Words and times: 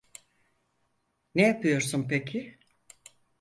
Ne 1.35 1.41
yapıyorsun 1.41 2.07
peki? 2.09 2.57